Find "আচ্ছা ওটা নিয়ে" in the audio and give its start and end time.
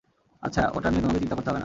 0.45-1.03